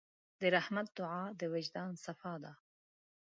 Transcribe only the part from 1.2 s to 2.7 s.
د وجدان صفا ده.